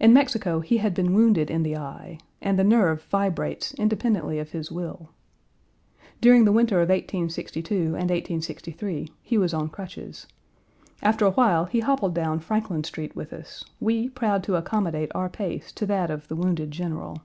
In 0.00 0.14
Mexico 0.14 0.60
he 0.60 0.78
had 0.78 0.94
been 0.94 1.12
wounded 1.12 1.50
in 1.50 1.62
the 1.64 1.76
eye, 1.76 2.16
and 2.40 2.58
the 2.58 2.64
nerve 2.64 3.02
vibrates 3.10 3.74
independently 3.74 4.38
of 4.38 4.52
his 4.52 4.72
will. 4.72 5.10
During 6.22 6.46
the 6.46 6.50
winter 6.50 6.76
of 6.80 6.88
1862 6.88 7.74
and 7.78 8.08
1863 8.08 9.08
he 9.20 9.36
was 9.36 9.52
on 9.52 9.68
crutches. 9.68 10.26
After 11.02 11.26
a 11.26 11.32
while 11.32 11.66
he 11.66 11.80
hobbled 11.80 12.14
down 12.14 12.40
Franklin 12.40 12.84
Street 12.84 13.14
with 13.14 13.34
us, 13.34 13.62
we 13.80 14.08
proud 14.08 14.42
to 14.44 14.56
accommodate 14.56 15.12
our 15.14 15.28
pace 15.28 15.72
to 15.72 15.84
that 15.84 16.10
of 16.10 16.28
the 16.28 16.36
wounded 16.36 16.70
general. 16.70 17.18